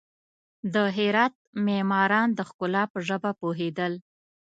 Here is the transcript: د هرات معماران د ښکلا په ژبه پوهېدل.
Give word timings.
د 0.73 0.75
هرات 0.97 1.35
معماران 1.65 2.27
د 2.33 2.39
ښکلا 2.49 2.83
په 2.93 2.99
ژبه 3.07 3.31
پوهېدل. 3.41 3.93